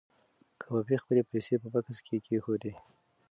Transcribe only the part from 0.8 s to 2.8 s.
خپلې پیسې په بکس کې کېښودې.